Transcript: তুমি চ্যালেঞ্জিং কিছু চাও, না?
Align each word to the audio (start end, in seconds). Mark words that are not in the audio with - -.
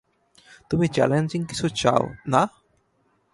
তুমি 0.69 0.85
চ্যালেঞ্জিং 0.87 1.41
কিছু 1.45 1.67
চাও, 1.75 2.03
না? 2.27 2.41